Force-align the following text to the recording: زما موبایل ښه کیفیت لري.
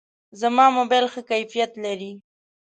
زما 0.41 0.65
موبایل 0.77 1.05
ښه 1.13 1.21
کیفیت 1.31 1.71
لري. 1.83 2.11